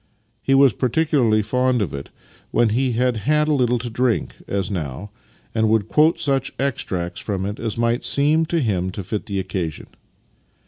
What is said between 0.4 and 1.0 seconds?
He was par